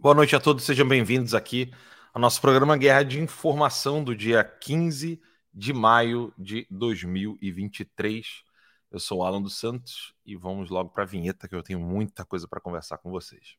Boa 0.00 0.14
noite 0.14 0.34
a 0.34 0.40
todos, 0.40 0.64
sejam 0.64 0.88
bem-vindos 0.88 1.34
aqui 1.34 1.70
ao 2.14 2.22
nosso 2.22 2.40
programa 2.40 2.74
Guerra 2.74 3.02
de 3.02 3.20
Informação 3.20 4.02
do 4.02 4.16
dia 4.16 4.42
15 4.42 5.20
de 5.52 5.72
maio 5.74 6.32
de 6.38 6.66
2023. 6.70 8.26
Eu 8.90 8.98
sou 8.98 9.18
o 9.18 9.22
Alan 9.22 9.42
dos 9.42 9.58
Santos 9.58 10.14
e 10.24 10.34
vamos 10.34 10.70
logo 10.70 10.88
para 10.88 11.02
a 11.02 11.06
vinheta 11.06 11.46
que 11.46 11.54
eu 11.54 11.62
tenho 11.62 11.78
muita 11.78 12.24
coisa 12.24 12.48
para 12.48 12.62
conversar 12.62 12.96
com 12.96 13.10
vocês. 13.10 13.58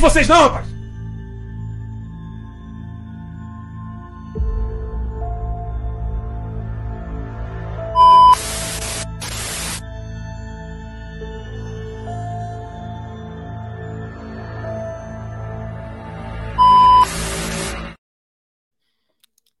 Vocês, 0.00 0.26
não, 0.26 0.40
rapaz! 0.40 0.66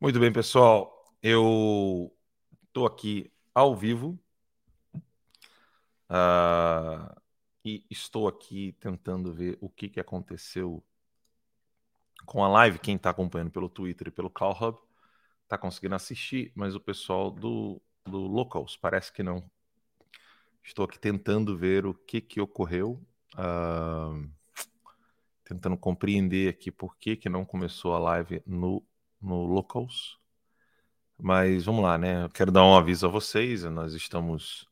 Muito 0.00 0.18
bem, 0.18 0.32
pessoal. 0.32 1.04
Eu 1.22 2.10
estou 2.66 2.86
aqui 2.86 3.30
ao 3.54 3.76
vivo. 3.76 4.18
Uh, 6.08 7.19
e 7.64 7.84
estou 7.90 8.26
aqui 8.26 8.76
tentando 8.80 9.32
ver 9.32 9.58
o 9.60 9.68
que, 9.68 9.88
que 9.88 10.00
aconteceu 10.00 10.82
com 12.24 12.44
a 12.44 12.48
live. 12.48 12.78
Quem 12.78 12.96
está 12.96 13.10
acompanhando 13.10 13.50
pelo 13.50 13.68
Twitter 13.68 14.08
e 14.08 14.10
pelo 14.10 14.30
Call 14.30 14.56
Hub 14.60 14.78
está 15.44 15.58
conseguindo 15.58 15.94
assistir, 15.94 16.52
mas 16.54 16.74
o 16.74 16.80
pessoal 16.80 17.30
do, 17.30 17.80
do 18.04 18.18
Locals 18.18 18.76
parece 18.76 19.12
que 19.12 19.22
não. 19.22 19.42
Estou 20.62 20.84
aqui 20.84 20.98
tentando 20.98 21.56
ver 21.56 21.86
o 21.86 21.94
que, 21.94 22.20
que 22.20 22.40
ocorreu, 22.40 23.00
uh, 23.34 24.30
tentando 25.44 25.76
compreender 25.76 26.48
aqui 26.48 26.70
por 26.70 26.96
que, 26.96 27.16
que 27.16 27.28
não 27.28 27.44
começou 27.44 27.94
a 27.94 27.98
live 27.98 28.42
no, 28.46 28.84
no 29.20 29.44
Locals. 29.46 30.18
Mas 31.18 31.64
vamos 31.64 31.82
lá, 31.82 31.98
né? 31.98 32.24
Eu 32.24 32.30
quero 32.30 32.52
dar 32.52 32.64
um 32.64 32.74
aviso 32.74 33.06
a 33.06 33.10
vocês. 33.10 33.64
Nós 33.64 33.92
estamos. 33.92 34.68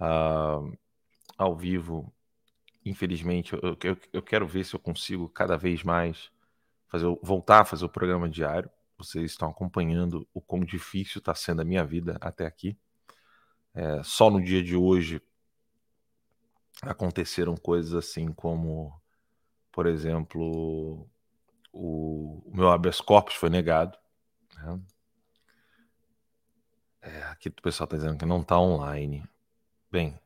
Uh, 0.00 0.76
ao 1.38 1.56
vivo, 1.56 2.12
infelizmente, 2.84 3.54
eu, 3.54 3.78
eu, 3.84 3.96
eu, 4.12 4.22
quero 4.22 4.46
ver 4.46 4.64
se 4.64 4.74
eu 4.74 4.80
consigo 4.80 5.28
cada 5.28 5.56
vez 5.56 5.84
mais 5.84 6.30
fazer, 6.88 7.06
voltar 7.22 7.60
a 7.60 7.64
fazer 7.64 7.84
o 7.84 7.88
programa 7.88 8.28
diário. 8.28 8.68
Vocês 8.98 9.30
estão 9.30 9.48
acompanhando 9.48 10.26
o 10.34 10.40
quão 10.40 10.64
difícil 10.64 11.20
está 11.20 11.32
sendo 11.32 11.62
a 11.62 11.64
minha 11.64 11.84
vida 11.84 12.18
até 12.20 12.44
aqui. 12.44 12.76
É, 13.72 14.02
só 14.02 14.28
no 14.28 14.42
dia 14.42 14.62
de 14.62 14.74
hoje 14.74 15.22
aconteceram 16.82 17.56
coisas 17.56 17.94
assim 17.94 18.32
como, 18.32 19.00
por 19.70 19.86
exemplo, 19.86 21.08
o, 21.72 22.42
o 22.44 22.50
meu 22.52 22.68
habeas 22.70 23.00
corpus 23.00 23.34
foi 23.34 23.50
negado. 23.50 23.96
Né? 24.56 24.80
É, 27.00 27.22
aqui 27.24 27.48
o 27.48 27.62
pessoal 27.62 27.84
está 27.84 27.96
dizendo 27.96 28.18
que 28.18 28.26
não 28.26 28.40
está 28.40 28.58
online. 28.58 29.24
Bem, 29.90 30.18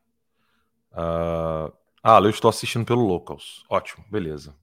Uh, 0.93 1.73
ah, 2.03 2.19
eu 2.21 2.29
estou 2.29 2.49
assistindo 2.49 2.85
pelo 2.85 3.05
Locals. 3.05 3.63
Ótimo, 3.69 4.05
beleza. 4.09 4.55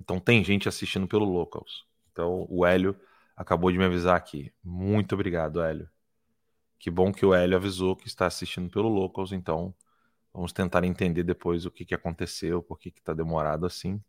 Então 0.00 0.20
tem 0.20 0.44
gente 0.44 0.68
assistindo 0.68 1.06
pelo 1.06 1.24
Locals. 1.24 1.84
Então 2.12 2.46
o 2.48 2.66
Hélio 2.66 2.98
acabou 3.36 3.70
de 3.70 3.78
me 3.78 3.84
avisar 3.84 4.16
aqui. 4.16 4.52
Muito 4.62 5.14
obrigado, 5.14 5.62
Hélio. 5.62 5.88
Que 6.78 6.90
bom 6.90 7.12
que 7.12 7.24
o 7.24 7.34
Hélio 7.34 7.56
avisou 7.56 7.96
que 7.96 8.06
está 8.06 8.26
assistindo 8.26 8.70
pelo 8.70 8.88
Locals. 8.88 9.32
Então 9.32 9.74
vamos 10.32 10.52
tentar 10.52 10.84
entender 10.84 11.22
depois 11.22 11.64
o 11.64 11.70
que, 11.70 11.84
que 11.84 11.94
aconteceu, 11.94 12.62
por 12.62 12.78
que 12.78 12.90
está 12.90 13.14
demorado 13.14 13.64
assim. 13.64 14.02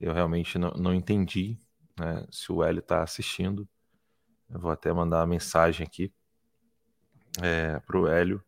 Eu 0.00 0.12
realmente 0.12 0.58
não, 0.58 0.70
não 0.72 0.94
entendi 0.94 1.58
né, 1.98 2.26
se 2.30 2.50
o 2.50 2.62
Hélio 2.62 2.80
está 2.80 3.02
assistindo. 3.02 3.68
Eu 4.50 4.60
vou 4.60 4.70
até 4.70 4.92
mandar 4.92 5.20
uma 5.20 5.26
mensagem 5.26 5.86
aqui 5.86 6.12
é, 7.42 7.78
para 7.80 7.98
o 7.98 8.06
Hélio 8.06 8.42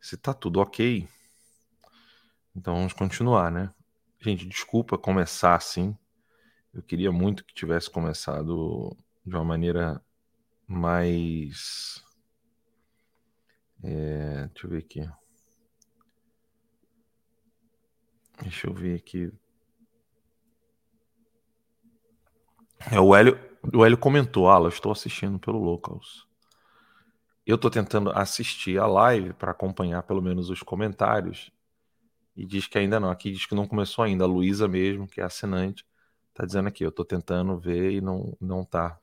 se 0.00 0.16
está 0.16 0.34
tudo 0.34 0.60
ok. 0.60 1.06
Então 2.54 2.74
vamos 2.74 2.92
continuar, 2.92 3.50
né? 3.50 3.72
Gente, 4.20 4.46
desculpa 4.46 4.98
começar 4.98 5.56
assim. 5.56 5.96
Eu 6.72 6.82
queria 6.82 7.10
muito 7.10 7.44
que 7.44 7.54
tivesse 7.54 7.90
começado 7.90 8.96
de 9.24 9.34
uma 9.34 9.44
maneira 9.44 10.02
mais. 10.66 12.02
É, 13.82 14.48
deixa 14.48 14.66
eu 14.66 14.70
ver 14.70 14.78
aqui. 14.78 15.10
Deixa 18.42 18.66
eu 18.66 18.74
ver 18.74 18.96
aqui. 18.96 19.32
É, 22.90 23.00
o 23.00 23.14
Hélio, 23.14 23.38
o 23.72 23.84
Hélio 23.84 23.96
comentou, 23.96 24.50
ah, 24.50 24.58
eu 24.58 24.68
estou 24.68 24.92
assistindo 24.92 25.38
pelo 25.38 25.58
Locals. 25.58 26.26
Eu 27.46 27.56
estou 27.56 27.70
tentando 27.70 28.10
assistir 28.10 28.78
a 28.78 28.86
live 28.86 29.32
para 29.32 29.50
acompanhar 29.50 30.02
pelo 30.02 30.22
menos 30.22 30.50
os 30.50 30.62
comentários 30.62 31.50
e 32.36 32.46
diz 32.46 32.66
que 32.66 32.78
ainda 32.78 32.98
não. 33.00 33.10
Aqui 33.10 33.30
diz 33.32 33.46
que 33.46 33.54
não 33.54 33.66
começou 33.66 34.04
ainda. 34.04 34.24
A 34.24 34.26
Luísa 34.26 34.68
mesmo, 34.68 35.06
que 35.06 35.20
é 35.20 35.24
assinante, 35.24 35.86
tá 36.34 36.44
dizendo 36.44 36.68
aqui, 36.68 36.84
eu 36.84 36.92
tô 36.92 37.04
tentando 37.04 37.58
ver 37.58 37.92
e 37.92 38.00
não 38.00 38.36
não 38.40 38.64
tá 38.64 38.98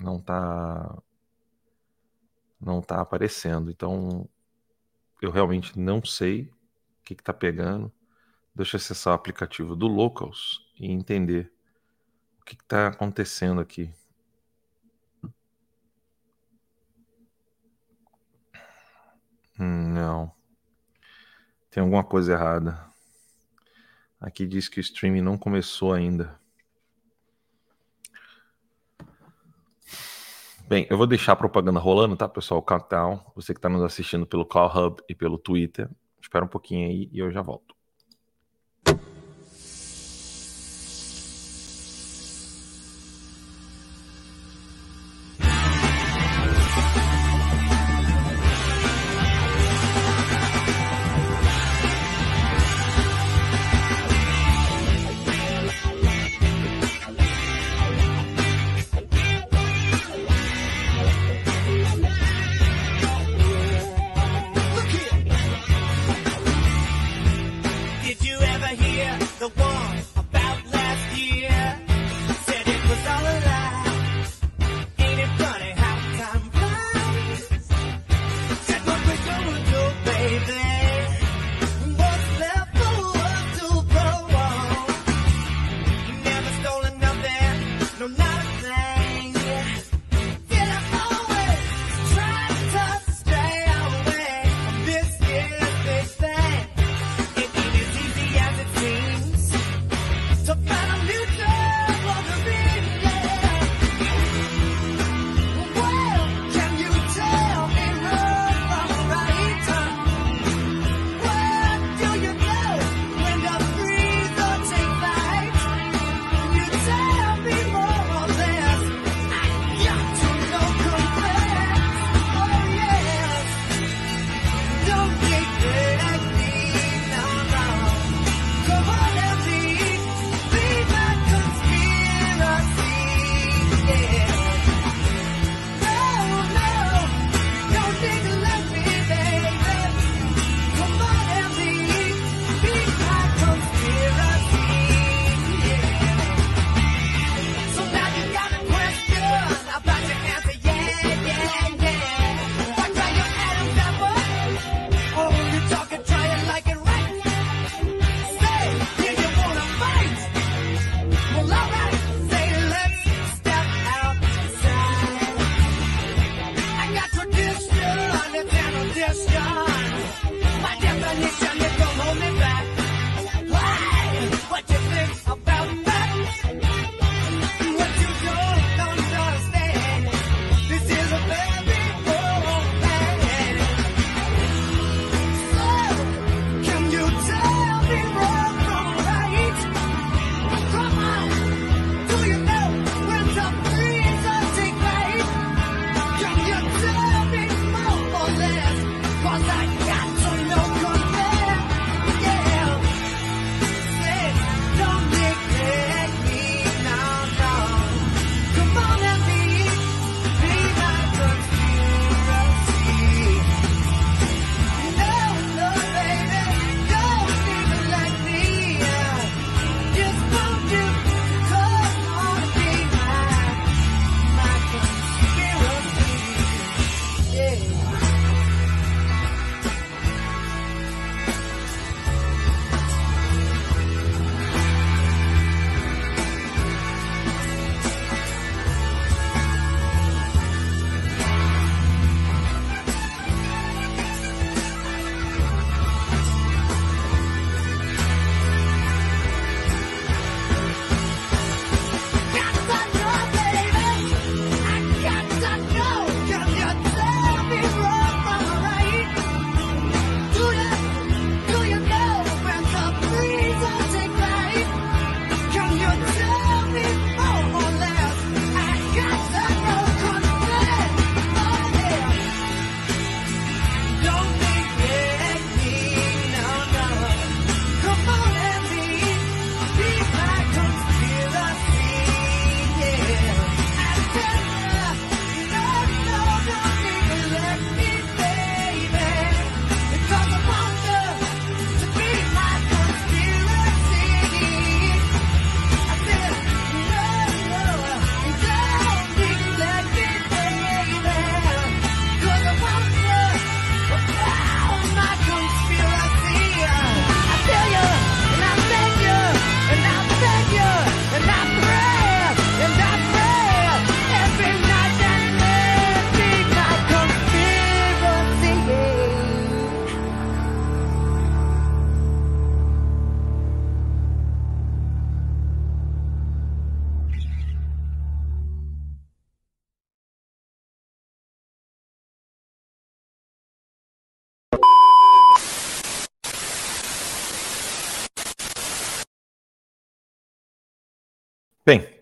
não 0.00 0.20
tá 0.20 1.02
não 2.60 2.80
tá 2.82 3.00
aparecendo. 3.00 3.70
Então 3.70 4.28
eu 5.22 5.30
realmente 5.30 5.78
não 5.78 6.04
sei 6.04 6.42
o 6.42 6.54
que 7.04 7.14
que 7.14 7.22
tá 7.22 7.32
pegando. 7.34 7.92
Deixa 8.54 8.76
eu 8.76 8.78
acessar 8.78 9.12
o 9.12 9.16
aplicativo 9.16 9.76
do 9.76 9.86
Locals 9.88 10.60
e 10.78 10.90
entender 10.90 11.52
o 12.40 12.44
que 12.44 12.54
está 12.54 12.88
acontecendo 12.88 13.60
aqui. 13.60 13.92
Hum, 19.58 19.92
não. 19.94 20.32
Tem 21.74 21.82
alguma 21.82 22.04
coisa 22.04 22.34
errada. 22.34 22.78
Aqui 24.20 24.46
diz 24.46 24.68
que 24.68 24.78
o 24.78 24.80
streaming 24.80 25.22
não 25.22 25.36
começou 25.36 25.92
ainda. 25.92 26.38
Bem, 30.68 30.86
eu 30.88 30.96
vou 30.96 31.04
deixar 31.04 31.32
a 31.32 31.36
propaganda 31.36 31.80
rolando, 31.80 32.16
tá, 32.16 32.28
pessoal? 32.28 32.60
O 32.60 32.62
countdown. 32.62 33.20
Você 33.34 33.52
que 33.52 33.58
está 33.58 33.68
nos 33.68 33.82
assistindo 33.82 34.24
pelo 34.24 34.46
Cloud 34.46 34.78
Hub 34.78 35.02
e 35.08 35.16
pelo 35.16 35.36
Twitter. 35.36 35.90
Espera 36.22 36.44
um 36.44 36.48
pouquinho 36.48 36.88
aí 36.88 37.10
e 37.12 37.18
eu 37.18 37.32
já 37.32 37.42
volto. 37.42 37.73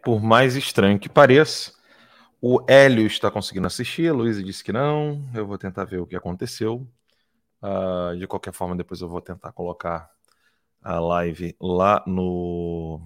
Por 0.02 0.20
mais 0.20 0.56
estranho 0.56 0.98
que 0.98 1.08
pareça, 1.08 1.72
o 2.40 2.60
Hélio 2.68 3.06
está 3.06 3.30
conseguindo 3.30 3.66
assistir, 3.66 4.08
a 4.08 4.12
Luísa 4.12 4.42
disse 4.42 4.64
que 4.64 4.72
não. 4.72 5.24
Eu 5.34 5.46
vou 5.46 5.56
tentar 5.56 5.84
ver 5.84 5.98
o 6.00 6.06
que 6.06 6.16
aconteceu. 6.16 6.86
Uh, 7.62 8.16
de 8.18 8.26
qualquer 8.26 8.52
forma, 8.52 8.74
depois 8.74 9.00
eu 9.00 9.08
vou 9.08 9.20
tentar 9.20 9.52
colocar 9.52 10.10
a 10.82 10.98
live 10.98 11.56
lá 11.60 12.02
no 12.06 13.00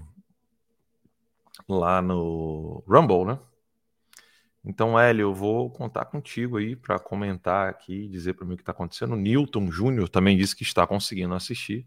lá 1.68 2.00
no 2.00 2.82
Rumble, 2.86 3.26
né? 3.26 3.38
Então, 4.64 4.98
Hélio, 4.98 5.24
eu 5.24 5.34
vou 5.34 5.70
contar 5.70 6.06
contigo 6.06 6.56
aí 6.56 6.74
para 6.74 6.98
comentar 6.98 7.68
aqui, 7.68 8.08
dizer 8.08 8.34
para 8.34 8.44
mim 8.46 8.54
o 8.54 8.56
que 8.56 8.62
está 8.62 8.72
acontecendo. 8.72 9.12
O 9.12 9.16
Newton 9.16 9.70
Júnior 9.70 10.08
também 10.08 10.36
disse 10.36 10.56
que 10.56 10.64
está 10.64 10.86
conseguindo 10.86 11.34
assistir. 11.34 11.86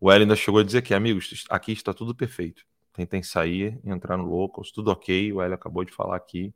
O 0.00 0.10
Hélio 0.10 0.24
ainda 0.24 0.36
chegou 0.36 0.60
a 0.60 0.64
dizer 0.64 0.82
que, 0.82 0.92
amigos, 0.92 1.46
aqui 1.48 1.72
está 1.72 1.94
tudo 1.94 2.14
perfeito. 2.14 2.66
Tentem 2.98 3.22
sair, 3.22 3.80
entrar 3.84 4.16
no 4.16 4.24
Locals, 4.24 4.72
tudo 4.72 4.90
ok. 4.90 5.32
O 5.32 5.40
Hélio 5.40 5.54
acabou 5.54 5.84
de 5.84 5.92
falar 5.92 6.16
aqui. 6.16 6.52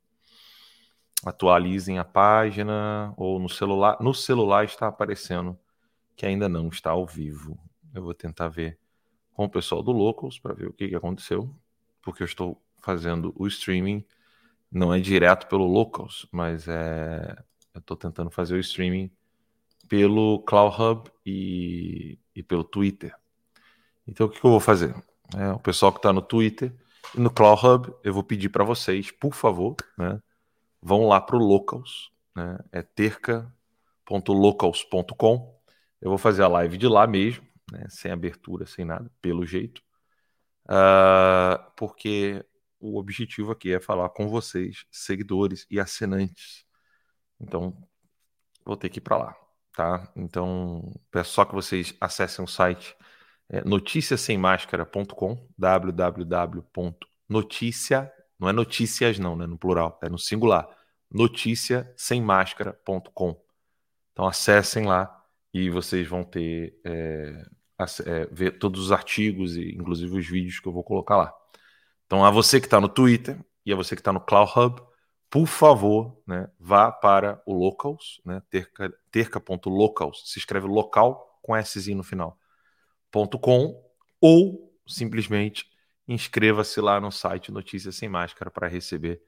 Atualizem 1.25 2.01
a 2.01 2.05
página 2.05 3.15
ou 3.17 3.39
no 3.39 3.49
celular. 3.49 3.97
No 4.01 4.13
celular 4.13 4.65
está 4.65 4.89
aparecendo 4.89 5.57
que 6.17 6.27
ainda 6.27 6.49
não 6.49 6.67
está 6.67 6.91
ao 6.91 7.07
vivo. 7.07 7.57
Eu 7.95 8.03
vou 8.03 8.13
tentar 8.13 8.49
ver 8.49 8.77
com 9.33 9.45
o 9.45 9.49
pessoal 9.49 9.85
do 9.85 9.93
Locals 9.93 10.37
para 10.37 10.53
ver 10.53 10.67
o 10.67 10.73
que, 10.73 10.89
que 10.89 10.97
aconteceu, 10.97 11.49
porque 12.03 12.25
eu 12.25 12.27
estou 12.27 12.61
fazendo 12.81 13.33
o 13.37 13.47
streaming. 13.47 14.05
Não 14.69 14.93
é 14.93 14.99
direto 14.99 15.47
pelo 15.47 15.65
Locals, 15.65 16.27
mas 16.33 16.67
é. 16.67 17.37
Eu 17.73 17.79
estou 17.79 17.97
tentando 17.97 18.33
fazer 18.33 18.57
o 18.57 18.59
streaming 18.61 19.13
pelo 19.89 20.43
Cloud 20.43 20.75
Hub 20.83 21.09
e, 21.25 22.19
e 22.35 22.43
pelo 22.43 22.65
Twitter. 22.65 23.15
Então 24.09 24.27
o 24.27 24.29
que, 24.29 24.41
que 24.41 24.45
eu 24.45 24.51
vou 24.51 24.59
fazer? 24.59 24.93
É, 25.37 25.53
o 25.53 25.59
pessoal 25.59 25.93
que 25.93 25.99
está 25.99 26.13
no 26.13 26.23
Twitter 26.23 26.73
e 27.17 27.21
no 27.21 27.31
Cloud 27.31 27.93
eu 28.03 28.13
vou 28.13 28.23
pedir 28.23 28.49
para 28.49 28.65
vocês, 28.65 29.11
por 29.11 29.35
favor, 29.35 29.77
né, 29.97 30.21
vão 30.81 31.09
lá 31.09 31.21
para 31.21 31.37
o 31.37 31.39
Locals, 31.39 32.11
né, 32.35 32.59
é 32.71 32.83
terca.locals.com. 32.83 35.61
Eu 36.01 36.11
vou 36.11 36.19
fazer 36.19 36.43
a 36.43 36.49
live 36.49 36.77
de 36.77 36.89
lá 36.89 37.07
mesmo, 37.07 37.47
né, 37.71 37.87
sem 37.89 38.11
abertura, 38.11 38.67
sem 38.67 38.85
nada, 38.85 39.11
pelo 39.21 39.47
jeito, 39.47 39.83
uh, 40.67 41.71
porque 41.77 42.45
o 42.81 42.99
objetivo 42.99 43.53
aqui 43.53 43.73
é 43.73 43.81
falar 43.81 44.09
com 44.11 44.29
vocês, 44.29 44.85
seguidores 44.91 45.67
e 45.71 45.79
assinantes. 45.79 46.65
Então, 47.41 47.77
vou 48.65 48.77
ter 48.77 48.89
que 48.89 48.99
ir 48.99 49.03
para 49.03 49.17
lá, 49.17 49.37
tá? 49.73 50.11
Então, 50.17 50.93
peço 51.11 51.33
só 51.33 51.45
que 51.45 51.55
vocês 51.55 51.95
acessem 52.01 52.45
o 52.45 52.49
site 52.49 52.97
é 53.53 53.63
noticiasemmáscara.com, 53.63 55.47
www.noticia, 55.59 58.11
não 58.41 58.49
é 58.49 58.53
notícias 58.53 59.19
não, 59.19 59.37
né, 59.37 59.47
no 59.47 59.59
plural, 59.59 60.01
é 60.03 60.09
no 60.09 60.19
singular, 60.19 60.67
noticiasemmáscara.com. 61.13 63.39
Então 64.13 64.27
acessem 64.27 64.87
lá 64.87 65.23
e 65.53 65.69
vocês 65.69 66.09
vão 66.09 66.25
ter 66.25 66.81
é, 66.83 67.45
é, 68.07 68.27
ver 68.33 68.59
todos 68.59 68.87
os 68.87 68.91
artigos 68.91 69.55
e 69.55 69.75
inclusive 69.75 70.19
os 70.19 70.27
vídeos 70.27 70.59
que 70.59 70.67
eu 70.67 70.73
vou 70.73 70.83
colocar 70.83 71.19
lá. 71.19 71.31
Então 72.07 72.25
a 72.25 72.31
você 72.31 72.59
que 72.59 72.67
está 72.67 72.81
no 72.81 72.89
Twitter 72.89 73.39
e 73.67 73.73
a 73.73 73.77
você 73.77 73.95
que 73.95 74.01
está 74.01 74.15
no 74.15 74.21
Cloud 74.21 74.51
Hub, 74.57 74.81
por 75.29 75.47
favor, 75.47 76.17
né, 76.27 76.49
vá 76.59 76.91
para 76.91 77.43
o 77.45 77.53
Locals, 77.53 78.19
né, 78.25 78.41
terca.locals, 79.11 80.17
terca 80.17 80.31
se 80.31 80.39
escreve 80.39 80.67
local 80.67 81.39
com 81.43 81.55
S 81.55 81.95
no 81.95 82.03
final 82.03 82.39
com 83.41 83.83
ou 84.21 84.73
simplesmente 84.87 85.67
inscreva-se 86.09 86.81
lá 86.81 87.01
no 87.01 87.11
site 87.11 87.53
Notícias 87.53 87.97
Sem 87.97 88.09
Máscara 88.09 88.51
para 88.51 88.69
receber 88.69 89.23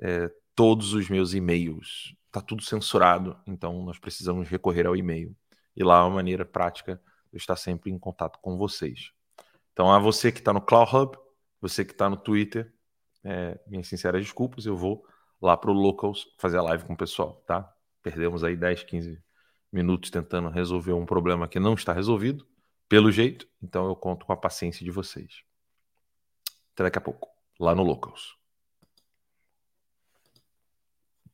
é, 0.00 0.30
todos 0.54 0.92
os 0.92 1.08
meus 1.08 1.34
e-mails. 1.34 2.14
Está 2.26 2.40
tudo 2.40 2.62
censurado, 2.62 3.38
então 3.46 3.82
nós 3.84 3.98
precisamos 3.98 4.48
recorrer 4.48 4.86
ao 4.86 4.96
e-mail. 4.96 5.36
E 5.76 5.84
lá 5.84 5.98
é 5.98 6.02
uma 6.02 6.16
maneira 6.16 6.44
prática 6.44 7.00
de 7.32 7.38
estar 7.38 7.56
sempre 7.56 7.90
em 7.90 7.98
contato 7.98 8.38
com 8.40 8.56
vocês. 8.56 9.10
Então, 9.72 9.92
a 9.92 9.98
você 9.98 10.32
que 10.32 10.38
está 10.38 10.52
no 10.52 10.60
Cloud 10.60 10.94
Hub, 10.94 11.18
você 11.60 11.84
que 11.84 11.92
está 11.92 12.08
no 12.08 12.16
Twitter, 12.16 12.72
é, 13.22 13.58
minhas 13.66 13.88
sinceras 13.88 14.22
desculpas, 14.22 14.64
eu 14.64 14.76
vou 14.76 15.04
lá 15.40 15.56
para 15.56 15.70
o 15.70 15.74
Locals 15.74 16.26
fazer 16.38 16.56
a 16.56 16.62
live 16.62 16.84
com 16.84 16.94
o 16.94 16.96
pessoal, 16.96 17.42
tá? 17.46 17.70
Perdemos 18.02 18.42
aí 18.42 18.56
10, 18.56 18.84
15 18.84 19.22
minutos 19.70 20.10
tentando 20.10 20.48
resolver 20.48 20.92
um 20.92 21.04
problema 21.04 21.46
que 21.46 21.60
não 21.60 21.74
está 21.74 21.92
resolvido 21.92 22.46
pelo 22.88 23.10
jeito. 23.10 23.48
Então 23.62 23.86
eu 23.86 23.96
conto 23.96 24.26
com 24.26 24.32
a 24.32 24.36
paciência 24.36 24.84
de 24.84 24.90
vocês. 24.90 25.42
Até 26.72 26.84
daqui 26.84 26.98
a 26.98 27.00
pouco, 27.00 27.28
lá 27.58 27.74
no 27.74 27.82
Locals. 27.82 28.36